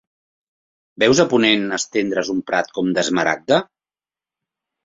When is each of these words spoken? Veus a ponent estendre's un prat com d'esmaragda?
Veus 1.03 1.21
a 1.25 1.25
ponent 1.33 1.77
estendre's 1.77 2.31
un 2.37 2.39
prat 2.49 2.73
com 2.79 2.91
d'esmaragda? 2.99 3.61